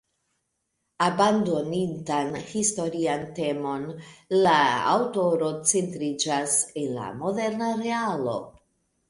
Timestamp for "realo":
7.85-8.37